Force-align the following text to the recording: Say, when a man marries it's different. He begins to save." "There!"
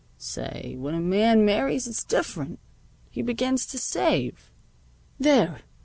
Say, 0.17 0.73
when 0.79 0.95
a 0.95 0.99
man 0.99 1.45
marries 1.45 1.85
it's 1.85 2.03
different. 2.03 2.59
He 3.11 3.21
begins 3.21 3.67
to 3.67 3.77
save." 3.77 4.49
"There!" 5.19 5.59